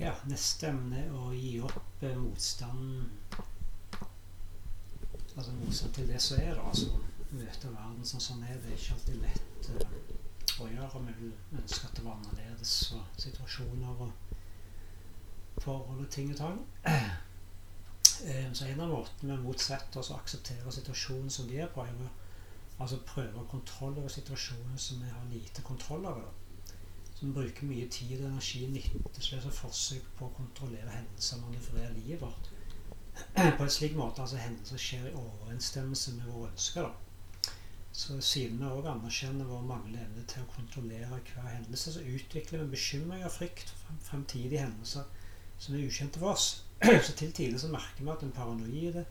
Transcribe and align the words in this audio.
Ja, 0.00 0.14
neste 0.24 0.70
emne 0.70 1.02
å 1.12 1.26
gi 1.36 1.58
opp 1.60 2.04
eh, 2.06 2.16
motstanden 2.16 3.02
Altså 5.36 5.52
motstand 5.58 5.92
til 5.94 6.08
det 6.08 6.20
som 6.24 6.40
er, 6.40 6.54
da. 6.56 6.64
Altså 6.70 6.88
møte 7.30 7.68
verden 7.70 8.06
sånn 8.08 8.22
som 8.24 8.40
den 8.40 8.48
er. 8.48 8.62
Det 8.62 8.72
er 8.72 8.78
ikke 8.78 8.96
alltid 8.96 9.18
lett 9.22 9.68
eh, 9.74 10.62
å 10.64 10.68
gjøre. 10.70 11.02
Vi 11.04 11.16
vil 11.18 11.60
ønske 11.60 11.86
at 11.86 11.98
det 11.98 12.04
var 12.06 12.16
annerledes 12.16 12.72
og 12.96 13.20
situasjoner 13.20 14.00
og 14.06 15.60
forhold 15.60 16.00
og 16.00 16.08
ting 16.16 16.32
og 16.34 16.40
tang. 16.44 16.62
Eh, 18.20 18.50
så 18.52 18.66
en 18.68 18.82
av 18.84 18.90
måtene 18.92 19.32
vi 19.38 19.46
motsetter 19.46 19.96
oss 19.96 20.10
å 20.12 20.18
akseptere 20.18 20.72
situasjonen 20.76 21.30
som 21.32 21.46
vi 21.48 21.56
er 21.64 21.70
på, 21.72 21.80
er 21.88 22.02
å 22.04 22.08
altså 22.84 22.98
prøve 23.08 23.46
kontroll 23.48 23.94
over 23.94 24.12
situasjoner 24.12 24.76
som 24.76 25.00
vi 25.00 25.08
har 25.08 25.30
lite 25.30 25.64
kontroll 25.64 26.04
over. 26.04 26.26
Som 27.20 27.34
bruker 27.36 27.68
mye 27.68 27.84
tid 27.92 28.16
og 28.22 28.30
energi 28.30 28.64
nytteløse 28.72 29.52
forsøk 29.52 30.06
på 30.16 30.26
å 30.26 30.34
kontrollere 30.38 30.94
hendelser 30.94 31.36
og 31.36 31.50
manøvrere 31.50 31.92
livet 31.98 32.22
vårt. 32.24 32.50
På 33.36 33.66
en 33.66 33.72
slik 33.76 33.96
måte 33.98 34.24
altså 34.24 34.40
hendelser 34.40 34.80
skjer 34.80 35.10
i 35.10 35.16
overensstemmelse 35.20 36.16
med 36.16 36.32
våre 36.32 36.48
ønsker. 36.54 36.88
da. 36.88 37.50
Så 37.92 38.16
siden 38.24 38.58
vi 38.62 38.70
òg 38.70 38.88
anerkjenner 38.88 39.44
vår 39.50 39.66
manglende 39.68 40.06
evne 40.06 40.24
til 40.30 40.44
å 40.46 40.52
kontrollere 40.54 41.20
hver 41.34 41.48
hendelse, 41.50 41.92
så 41.92 42.04
utvikler 42.06 42.62
vi 42.62 42.76
bekymring 42.76 43.24
og 43.26 43.34
frykt 43.34 43.72
for 43.82 44.04
fremtidige 44.06 44.62
hendelser 44.62 45.04
som 45.60 45.76
er 45.76 45.84
ukjente 45.84 46.22
for 46.22 46.32
oss. 46.32 46.64
Så 47.06 47.12
til 47.12 47.32
tider 47.36 47.58
så 47.60 47.68
merker 47.68 48.00
vi 48.00 48.12
at 48.14 48.22
en 48.24 48.32
paranoide 48.32 49.04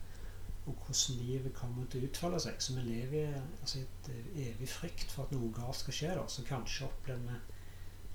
og 0.66 0.74
hvordan 0.86 1.20
livet 1.22 1.54
kommer 1.54 1.86
til 1.86 2.02
å 2.02 2.08
utfolde 2.08 2.40
seg. 2.42 2.58
Så 2.58 2.74
vi 2.74 2.82
lever 2.88 3.20
i 3.20 3.42
altså, 3.60 3.84
et 3.84 4.10
evig 4.48 4.68
frykt 4.68 5.12
for 5.12 5.28
at 5.28 5.34
noe 5.36 5.52
galt 5.54 5.78
skal 5.78 5.96
skje. 5.96 6.10
Da. 6.18 6.26
Så 6.28 6.44
kanskje 6.48 6.88
opplever 6.88 7.22
vi 7.28 7.59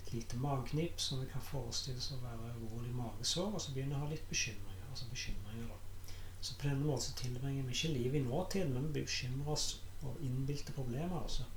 et 0.05 0.13
lite 0.13 0.37
mageknip 0.37 1.01
som 1.01 1.21
vi 1.21 1.27
kan 1.31 1.41
forestille 1.41 1.97
oss 1.97 2.11
å 2.13 2.21
være 2.21 2.51
alvorlig 2.51 2.93
magesår, 2.95 3.51
og 3.53 3.61
så 3.61 3.73
begynner 3.73 3.97
jeg 3.97 4.01
å 4.01 4.05
ha 4.05 4.13
litt 4.13 4.29
bekymringer. 4.29 4.85
Altså 4.91 5.09
bekymringer 5.11 5.73
da. 5.73 6.13
Så 6.41 6.55
på 6.55 6.69
denne 6.69 6.85
måten 6.85 7.07
så 7.07 7.17
tilbringer 7.19 7.65
vi 7.65 7.75
ikke 7.75 7.93
livet 7.95 8.21
i 8.21 8.25
nåtiden, 8.27 8.73
men 8.73 8.87
vi 8.93 9.01
bekymrer 9.01 9.51
oss 9.55 9.67
over 10.03 10.21
innbilte 10.21 10.75
problemer. 10.77 11.17
Altså. 11.21 11.47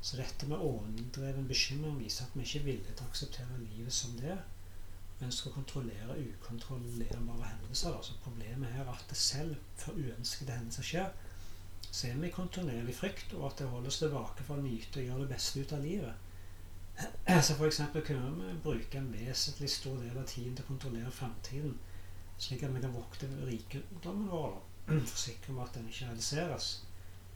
Så 0.00 0.18
dette 0.18 0.46
med 0.50 0.62
overdreven 0.62 1.48
bekymring 1.50 1.98
viser 1.98 2.26
at 2.26 2.38
vi 2.38 2.46
ikke 2.46 2.62
er 2.62 2.68
villige 2.70 2.96
til 2.96 3.06
å 3.06 3.10
akseptere 3.10 3.62
livet 3.66 3.94
som 3.94 4.16
det 4.20 4.34
er 4.36 4.42
ønsker 5.26 5.50
å 5.50 5.56
kontrollere 5.56 6.18
ukontrollerbare 6.18 7.50
hendelser. 7.50 7.94
Altså 7.94 8.18
problemet 8.24 8.72
her 8.74 8.86
er 8.86 8.94
at 8.94 9.04
det 9.10 9.18
selv 9.18 9.58
før 9.78 10.00
uønskede 10.00 10.56
hendelser 10.56 10.88
skjer, 10.88 11.12
så 11.90 12.08
er 12.08 12.18
vi 12.18 12.30
i 12.30 12.34
kontinuerlig 12.34 12.94
frykt, 12.96 13.34
og 13.36 13.50
at 13.50 13.60
det 13.60 13.70
holder 13.70 13.92
oss 13.92 14.00
tilbake 14.00 14.46
for 14.46 14.58
å 14.58 14.64
nyte 14.64 15.02
og 15.02 15.08
gjøre 15.08 15.24
det 15.24 15.32
beste 15.34 15.62
ut 15.62 15.74
av 15.76 15.84
livet. 15.84 16.28
Så 17.42 17.56
eksempel 17.66 18.04
kunne 18.06 18.30
vi 18.36 18.58
bruke 18.62 18.98
en 18.98 19.12
vesentlig 19.12 19.70
stor 19.70 19.96
del 20.02 20.18
av 20.18 20.26
tiden 20.28 20.56
til 20.56 20.64
å 20.66 20.68
kontrollere 20.68 21.14
fremtiden, 21.14 21.78
slik 22.38 22.62
at 22.66 22.74
vi 22.74 22.82
kan 22.84 22.94
vokte 22.94 23.28
rikdommen 23.48 24.28
vår, 24.30 24.58
forsikre 24.88 25.54
om 25.54 25.62
at 25.64 25.74
den 25.74 25.88
ikke 25.88 26.10
realiseres. 26.10 26.68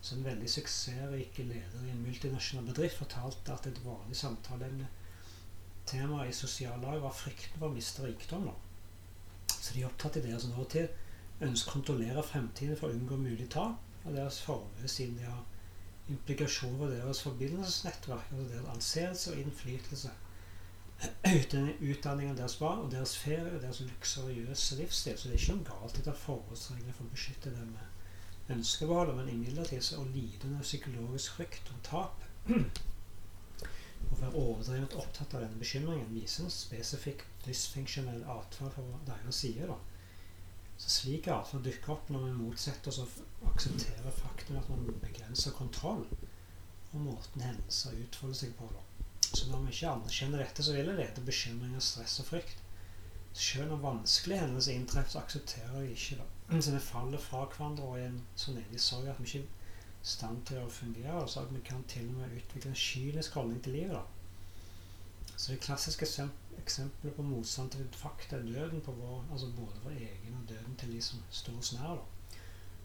Så 0.00 0.14
en 0.14 0.26
veldig 0.26 0.50
suksessrik 0.50 1.38
leder 1.38 1.86
i 1.86 1.90
en 1.90 2.04
multinasjonal 2.04 2.68
bedrift 2.68 3.00
fortalte 3.00 3.54
at 3.54 3.66
et 3.70 3.80
vanlig 3.84 4.18
samtaleemne 4.20 4.86
temaet 5.86 6.30
i 6.30 6.36
sosiallaget 6.36 6.84
lag 6.84 7.02
var 7.06 7.16
frykten 7.16 7.58
for 7.58 7.70
å 7.70 7.74
miste 7.74 8.04
rikdom. 8.04 8.50
Så 9.48 9.74
de 9.74 9.82
er 9.82 9.88
opptatt 9.88 10.20
i 10.20 10.24
deres 10.26 10.46
nåtid 10.50 11.42
ønsker 11.46 11.70
å 11.70 11.76
kontrollere 11.78 12.24
fremtiden 12.24 12.78
for 12.78 12.90
å 12.90 12.96
unngå 12.96 13.18
mulig 13.20 13.48
tap 13.52 14.06
av 14.06 14.14
deres 14.14 14.38
formue, 14.44 14.88
siden 14.88 15.18
de 15.18 15.26
har 15.26 15.42
implikasjoner 16.12 16.78
for 16.78 16.94
deres 16.94 17.22
forbindelsesnettverk, 17.22 18.30
altså 18.32 18.48
deres 18.52 18.70
anseelse 18.74 19.32
og 19.32 19.40
innflytelse. 19.42 20.10
Utdanningen 21.90 22.38
deres 22.38 22.56
barn 22.56 22.86
og 22.86 22.90
deres 22.92 23.16
ferie 23.20 23.52
og 23.52 23.62
deres 23.62 23.80
luksuriøse 23.80 24.76
livsstil. 24.80 25.18
Så 25.18 25.28
det 25.28 25.34
er 25.34 25.40
ikke 25.42 25.56
noe 25.58 25.70
galt 25.70 25.98
i 25.98 26.04
å 26.04 26.08
ta 26.08 26.16
forholdsregler 26.16 26.96
for 26.96 27.04
å 27.04 27.12
beskytte 27.12 27.52
dem 27.52 27.74
med 27.74 28.54
ønskebeholder, 28.56 29.18
men 29.18 29.32
imidlertid 29.34 29.82
så 29.82 30.00
å 30.00 30.08
lide 30.14 30.46
under 30.48 30.62
psykologisk 30.64 31.40
frykt 31.40 31.72
og 31.74 31.82
tap 31.90 32.28
og 34.10 34.20
være 34.20 34.38
overdrevet 34.38 34.94
opptatt 35.00 35.34
av 35.34 35.42
denne 35.42 35.58
bekymringen 35.58 36.12
viser 36.14 36.44
en 36.46 36.52
spesifikk 36.54 37.24
dysfunksjonell 37.46 38.22
atferd 38.36 38.74
fra 38.76 38.84
deres 39.08 39.40
side. 39.42 39.66
da. 39.66 39.78
Så 40.76 40.90
Slik 40.92 41.28
atferd 41.32 41.64
dukker 41.64 41.94
opp 41.94 42.10
når 42.12 42.26
vi 42.26 42.32
motsetter 42.36 42.92
oss 42.92 43.00
å 43.00 43.48
akseptere 43.50 44.12
faktum 44.12 44.58
at 44.60 44.68
man 44.72 44.84
begrenser 45.02 45.54
kontroll 45.56 46.04
og 46.92 47.00
måten 47.00 47.44
hendelser 47.44 47.96
utfolder 48.04 48.40
seg 48.42 48.52
på. 48.58 48.68
da. 48.72 48.82
Så 49.26 49.48
når 49.50 49.64
vi 49.64 49.72
ikke 49.74 49.92
anerkjenner 49.92 50.42
dette, 50.44 50.64
så 50.64 50.76
vil 50.76 50.88
det 50.90 50.96
lede 51.00 51.24
bekymringer, 51.24 51.80
stress 51.80 52.20
og 52.22 52.28
frykt. 52.30 52.62
Selv 53.36 53.68
når 53.68 53.82
vanskelige 53.82 54.40
hendelser 54.40 54.72
inntreffer, 54.72 55.10
så 55.12 55.22
aksepterer 55.24 55.80
vi 55.80 55.92
ikke 55.92 56.20
det. 56.20 56.62
Så 56.64 56.72
vi 56.72 56.78
faller 56.80 57.20
fra 57.20 57.42
hverandre 57.44 57.84
og 57.84 57.98
er 58.00 58.14
så 58.36 58.54
nedig 58.56 58.80
sorg 58.80 59.10
at 59.12 59.18
vi 59.20 59.26
ikke 59.28 59.42
er 59.42 59.48
i 60.04 60.12
stand 60.12 60.44
til 60.48 60.62
å 60.62 60.70
fungere. 60.72 61.18
Og 61.22 61.28
Så 61.28 61.42
at 61.42 61.52
vi 61.54 61.60
kan 61.64 61.84
til 61.88 62.08
og 62.08 62.20
med 62.20 62.36
utvikle 62.38 62.70
en 62.70 62.82
kynisk 62.84 63.34
holdning 63.34 63.62
til 63.64 63.76
livet. 63.80 63.96
Da. 63.98 64.15
Så 65.36 65.52
det 65.52 65.60
klassiske 65.60 66.06
eksempelet 66.58 67.16
på 67.16 67.22
motstand 67.22 67.70
til 67.70 67.88
fakta 67.92 68.36
er 68.36 68.46
døden 68.48 68.80
på 68.80 68.92
vår, 68.92 69.24
altså 69.32 69.50
både 69.56 69.82
vår 69.84 69.90
egen 69.90 70.38
og 70.40 70.48
døden 70.48 70.76
til 70.80 70.92
de 70.92 71.02
som 71.02 71.22
står 71.30 71.58
oss 71.58 71.72
nær. 71.76 72.00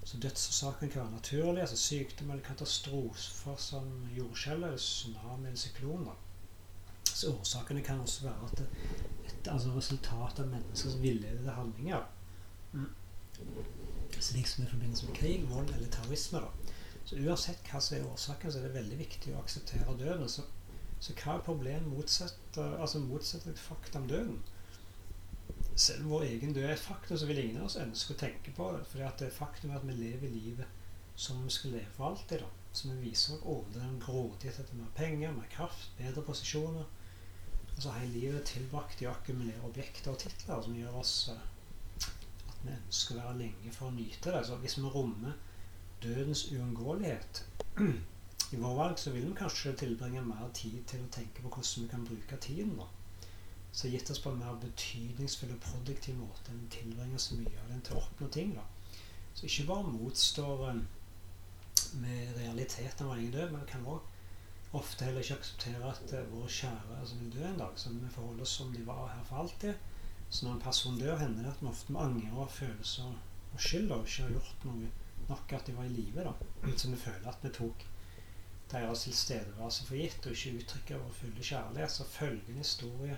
Så 0.03 0.17
dødsårsaken 0.17 0.89
kan 0.89 1.01
være 1.01 1.11
naturlig, 1.11 1.61
altså 1.61 1.77
sykdom 1.77 2.31
eller 2.31 2.43
katastrofer 2.43 3.55
som 3.57 4.07
jordskjelv, 4.17 4.77
tsunami 4.77 5.47
eller 5.47 5.57
syklon. 5.57 6.05
Da. 6.05 6.15
Så 7.05 7.31
årsakene 7.39 7.81
kan 7.81 7.99
også 7.99 8.23
være 8.23 8.49
at 8.51 8.57
det, 8.57 8.67
et 9.27 9.47
altså 9.47 9.75
resultat 9.77 10.39
av 10.39 10.47
menneskers 10.47 10.97
villedede 11.01 11.53
handlinger. 11.53 12.03
Mm. 12.73 12.89
Slik 14.19 14.47
som 14.47 14.63
i 14.63 14.69
forbindelse 14.69 15.05
med 15.05 15.15
krig, 15.15 15.49
vold 15.49 15.69
eller 15.69 15.89
terrorisme. 15.91 16.39
da. 16.39 16.75
Så 17.05 17.15
uansett 17.15 17.69
hva 17.69 17.79
som 17.81 17.97
er 17.97 18.09
årsaken, 18.09 18.51
så 18.51 18.59
er 18.59 18.67
det 18.67 18.75
veldig 18.75 18.97
viktig 18.97 19.33
å 19.33 19.41
akseptere 19.41 19.97
døden. 19.99 20.29
Så, 20.29 20.45
så 21.01 21.13
hva 21.17 21.35
er 21.35 21.45
problemet 21.45 21.89
motsetter, 21.89 22.75
altså 22.77 22.99
motsetter 23.01 23.49
et 23.51 23.59
fakta 23.59 23.99
om 23.99 24.07
døden? 24.09 24.37
Selv 25.75 26.03
om 26.03 26.11
vår 26.13 26.27
egen 26.27 26.53
død 26.53 26.63
er 26.67 26.75
et 26.75 26.83
faktum, 26.83 27.17
så 27.17 27.25
vil 27.25 27.39
ingen 27.41 27.57
av 27.57 27.69
oss 27.71 27.79
ønske 27.81 28.13
å 28.13 28.19
tenke 28.21 28.53
på 28.53 28.67
det. 28.75 28.83
For 28.91 29.01
det 29.01 29.27
er 29.27 29.33
faktum 29.33 29.73
at 29.73 29.87
vi 29.87 29.95
lever 29.97 30.29
livet 30.29 30.77
som 31.15 31.41
vi 31.43 31.49
skal 31.49 31.73
leve 31.77 31.89
for 31.95 32.11
alltid. 32.11 32.43
da. 32.43 32.49
Så 32.71 32.87
vi 32.91 33.09
viser 33.09 33.47
over 33.47 33.73
den 33.73 33.97
grådighet 33.99 34.59
etter 34.59 34.77
mer 34.77 34.91
penger, 34.95 35.33
mer 35.35 35.49
kraft, 35.51 35.89
bedre 35.97 36.23
posisjoner. 36.27 36.85
Altså 37.71 37.91
hele 37.97 38.13
livet 38.13 38.45
tilbrakt 38.45 39.01
i 39.01 39.07
å 39.09 39.15
akkumulere 39.15 39.65
objekter 39.67 40.13
og 40.13 40.21
titler 40.21 40.61
som 40.61 40.77
gjør 40.77 40.99
oss 41.01 41.15
uh, 41.31 41.41
at 42.51 42.61
vi 42.61 42.75
ønsker 42.75 43.15
å 43.15 43.23
være 43.23 43.39
lenge 43.41 43.73
for 43.73 43.89
å 43.89 43.95
nyte 43.95 44.35
det. 44.35 44.43
Så 44.47 44.59
hvis 44.61 44.77
vi 44.77 44.93
rommer 44.93 45.33
dødens 46.03 46.45
uunngåelighet 46.51 47.43
i 48.51 48.59
vår 48.59 48.75
valg, 48.75 48.99
så 48.99 49.11
vil 49.11 49.29
vi 49.29 49.35
kanskje 49.37 49.75
tilbringe 49.79 50.21
mer 50.25 50.49
tid 50.53 50.81
til 50.87 51.03
å 51.05 51.11
tenke 51.15 51.43
på 51.43 51.49
hvordan 51.49 51.85
vi 51.85 51.91
kan 51.91 52.07
bruke 52.07 52.39
tiden. 52.43 52.75
da. 52.77 52.87
Så 53.71 53.87
gitt 53.87 54.09
oss 54.11 54.19
på 54.19 54.31
en 54.31 54.41
mer 54.43 54.57
betydningsfull 54.59 55.53
og 55.55 55.61
produktiv 55.63 56.17
måte 56.19 56.51
enn 56.51 56.65
tilbringer 56.73 57.21
så 57.23 57.37
mye 57.39 57.61
av 57.63 57.69
den 57.71 57.83
til 57.87 57.95
å 57.95 58.01
oppnå 58.01 58.27
ting. 58.27 58.55
da. 58.55 58.65
Så 59.33 59.47
ikke 59.47 59.67
bare 59.69 59.93
motstår 59.93 60.65
med 62.01 62.37
realiteten 62.37 63.07
av 63.07 63.17
egen 63.17 63.31
død, 63.31 63.53
men 63.53 63.69
kan 63.69 63.87
òg 63.87 64.75
ofte 64.75 65.05
heller 65.05 65.23
ikke 65.23 65.37
akseptere 65.39 65.87
at 65.87 66.13
uh, 66.15 66.27
våre 66.31 66.51
kjære 66.51 66.99
altså, 66.99 67.15
vil 67.19 67.31
dø 67.33 67.45
en 67.47 67.63
dag. 67.63 67.79
Så 67.79 67.93
vi 67.95 68.11
forholder 68.11 68.43
oss 68.47 68.57
som 68.59 68.73
de 68.75 68.83
var 68.87 69.07
her 69.13 69.23
for 69.27 69.43
alltid. 69.43 69.73
Så 70.29 70.45
når 70.45 70.53
en 70.53 70.65
person 70.67 70.99
dør, 70.99 71.17
hender 71.19 71.43
det 71.43 71.51
at 71.51 71.63
vi 71.63 71.71
ofte 71.71 71.97
angrer 71.99 72.37
og 72.39 72.51
følelser 72.51 73.15
og 73.51 73.59
skyld 73.59 73.91
og 73.91 74.05
ikke 74.07 74.27
har 74.27 74.35
gjort 74.37 74.67
noe 74.67 74.91
nok 75.27 75.53
at 75.55 75.67
de 75.67 75.75
var 75.75 75.87
i 75.87 75.95
live. 75.95 76.33
Så 76.77 76.91
vi 76.91 76.99
føler 76.99 77.27
at 77.31 77.43
vi 77.43 77.51
tok 77.55 77.83
deres 78.71 79.03
tilstedeværelse 79.03 79.85
for 79.85 79.95
gitt, 79.95 80.25
og 80.25 80.31
ikke 80.31 80.57
uttrykker 80.63 80.97
vår 81.03 81.13
fulle 81.19 81.43
kjærlighet. 81.43 81.91
Så 81.91 82.03
følgende 82.03 82.57
historie 82.57 83.17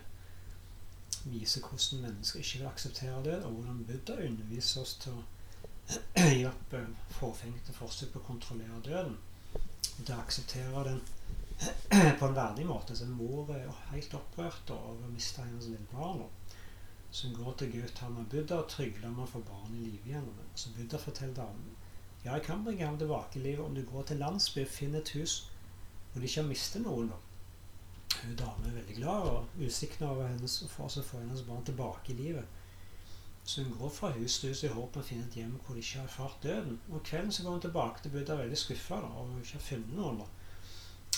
viser 1.23 1.61
hvordan 1.61 2.01
mennesker 2.01 2.39
ikke 2.39 2.59
vil 2.59 2.67
akseptere 2.67 3.23
død, 3.23 3.43
og 3.43 3.51
hvordan 3.51 3.85
Buddha 3.85 4.27
underviser 4.27 4.81
oss 4.81 4.95
til 5.03 5.13
å 5.13 5.23
gi 6.35 6.45
opp 6.47 6.73
eh, 6.73 6.89
forfengte 7.19 7.75
forsøk 7.75 8.13
på 8.13 8.21
å 8.21 8.27
kontrollere 8.27 8.81
døden. 8.85 9.17
Og 9.97 10.05
til 10.05 10.15
å 10.15 10.21
akseptere 10.23 10.85
den 10.89 11.01
på 12.19 12.27
en 12.27 12.37
verdig 12.37 12.65
måte. 12.67 12.95
Så 12.97 13.07
mor 13.07 13.51
er 13.55 13.69
helt 13.91 14.17
opprørt 14.17 14.73
over 14.75 15.05
å 15.05 15.13
miste 15.13 15.45
hennes 15.45 15.69
lille 15.69 15.91
barn. 15.91 16.23
Så 17.13 17.29
går 17.35 17.53
til 17.59 17.75
Gautama 17.75 18.25
Buddha 18.29 18.63
og 18.63 18.69
trygler 18.73 19.11
om 19.11 19.21
å 19.21 19.29
få 19.29 19.43
barn 19.45 19.75
i 19.77 19.83
live 19.85 20.09
igjen. 20.09 20.29
Så 20.55 20.73
Buddha 20.77 20.97
forteller 20.97 21.35
damen 21.43 21.75
ja, 22.23 22.33
jeg 22.33 22.43
kan 22.45 22.63
bringe 22.63 22.85
ham 22.87 22.97
tilbake 22.97 23.39
i 23.39 23.43
livet 23.43 23.65
om 23.65 23.75
du 23.75 23.83
går 23.85 24.03
til 24.07 24.21
landsby 24.23 24.63
og 24.63 24.71
finner 24.71 25.03
et 25.03 25.13
hus 25.17 25.49
hvor 26.11 26.21
de 26.21 26.27
ikke 26.29 26.41
har 26.41 26.49
mistet 26.49 26.83
noen. 26.85 27.11
Hun 28.23 28.35
dame 28.37 28.69
er 28.69 28.75
veldig 28.77 28.95
glad 28.95 29.29
og 29.29 29.55
usikker 29.59 30.05
over 30.07 30.27
hennes, 30.29 30.59
å 30.61 30.69
få 30.69 31.19
hennes 31.19 31.41
barn 31.47 31.65
tilbake 31.65 32.13
i 32.13 32.17
livet. 32.19 32.59
Så 33.43 33.63
hun 33.63 33.73
går 33.79 33.89
fra 33.89 34.11
hus 34.15 34.37
til 34.39 34.53
hus 34.53 34.63
i 34.63 34.71
håp 34.71 34.95
om 34.95 35.01
å 35.01 35.07
finne 35.07 35.25
et 35.27 35.35
hjem 35.35 35.57
hvor 35.65 35.75
de 35.75 35.81
ikke 35.83 35.99
har 35.99 36.07
erfart 36.07 36.43
døden. 36.45 36.77
Om 36.89 37.03
kvelden 37.03 37.33
så 37.35 37.43
går 37.43 37.57
hun 37.57 37.65
tilbake 37.65 38.03
til 38.03 38.13
Buddha 38.13 38.37
veldig 38.39 38.59
skuffa 38.61 39.01
over 39.03 39.39
ikke 39.41 39.57
har 39.57 39.65
funnet 39.67 39.95
noen. 39.97 40.21
da. 40.21 40.29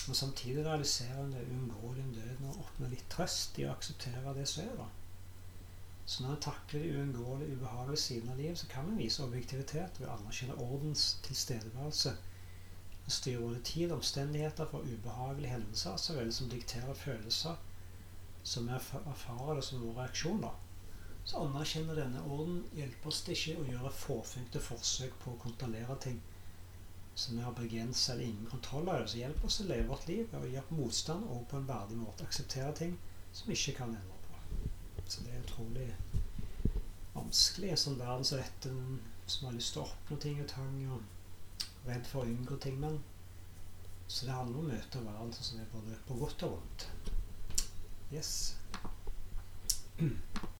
Men 0.06 0.14
samtidig 0.14 0.64
realiserer 0.66 1.20
hun 1.20 1.34
det 1.36 1.44
uunngåelige 1.50 2.06
om 2.08 2.14
døden 2.14 2.48
og 2.50 2.62
oppnår 2.64 2.94
litt 2.94 3.06
trøst 3.12 3.58
i 3.60 3.66
å 3.66 3.74
akseptere 3.76 4.34
det 4.34 4.48
som 4.50 4.64
er. 4.64 4.88
Så 6.06 6.22
når 6.22 6.34
en 6.36 6.42
takler 6.46 6.82
de 6.82 6.98
uunngåelige, 6.98 7.56
ubehagelige 7.56 8.00
sidene 8.00 8.32
av 8.32 8.38
livet, 8.38 8.58
så 8.58 8.66
kan 8.70 8.90
en 8.90 8.98
vise 8.98 9.24
objektivitet 9.24 10.00
ved 10.00 10.06
å 10.08 10.14
anerkjenne 10.14 10.58
ordens 10.62 11.06
tilstedeværelse. 11.26 12.12
En 13.06 13.14
styrer 13.16 13.42
både 13.42 13.62
tid 13.70 13.90
og 13.90 13.96
omstendigheter 13.96 14.68
for 14.70 14.86
ubehagelige 14.86 15.50
hendelser 15.56 15.96
så 15.98 16.14
vel 16.14 16.30
som 16.34 16.50
dikterer 16.52 16.94
følelser 16.94 17.58
som 18.46 18.68
vi 18.68 18.72
erfarer 18.76 19.54
det 19.58 19.64
som 19.66 19.82
vår 19.82 20.00
reaksjon. 20.00 20.40
da. 20.40 20.52
Så 21.24 21.42
anerkjenner 21.42 21.98
denne 21.98 22.22
orden 22.22 22.60
hjelper 22.78 23.10
oss 23.10 23.24
ikke 23.34 23.56
å 23.58 23.66
gjøre 23.66 23.94
fåfengte 24.00 24.62
forsøk 24.62 25.16
på 25.24 25.32
å 25.32 25.40
kontrollere 25.42 25.96
ting 26.04 26.20
som 27.16 27.34
vi 27.34 27.42
har 27.42 27.56
begrenset 27.56 28.14
eller 28.14 28.28
ingen 28.28 28.46
kontroll 28.50 28.86
over. 28.88 29.06
Så 29.06 29.18
hjelper 29.18 29.50
oss 29.50 29.60
å 29.64 29.66
leve 29.66 29.88
vårt 29.90 30.06
liv 30.06 30.36
og 30.38 30.46
gjøre 30.52 30.78
motstand 30.78 31.26
og 31.34 31.48
på 31.50 31.58
en 31.58 31.66
verdig 31.72 31.98
måte 31.98 32.28
akseptere 32.28 32.70
ting 32.82 32.94
som 33.32 33.50
vi 33.50 33.58
ikke 33.58 33.80
kan 33.80 33.96
endre. 33.96 34.15
Så 35.08 35.22
det 35.22 35.32
er 35.32 35.42
utrolig 35.44 35.94
vanskelig 37.14 37.78
som 37.78 37.98
dette, 37.98 38.72
som 39.26 39.46
har 39.46 39.54
lyst 39.54 39.72
til 39.74 39.82
å 39.82 39.86
oppnå 39.86 40.18
ting 40.22 40.40
og 40.42 40.48
tang, 40.50 40.74
og 40.92 41.86
redd 41.88 42.06
for 42.06 42.22
å 42.22 42.30
unngå 42.30 42.58
ting. 42.62 42.80
Men 42.82 42.98
så 44.08 44.26
det 44.26 44.34
handler 44.36 44.58
om 44.58 44.66
å 44.66 44.74
møte 44.74 45.04
verden 45.04 45.32
sånn 45.34 45.50
som 45.50 45.62
er 45.62 45.72
både 45.72 45.98
på 46.06 46.18
godt 46.20 46.46
og 46.46 46.58
vondt. 46.58 46.88
Yes. 48.14 48.34